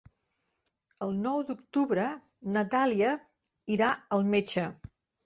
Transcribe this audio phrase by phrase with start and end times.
[1.07, 2.05] El nou d'octubre
[2.55, 3.13] na Dàlia
[3.77, 4.65] irà al metge.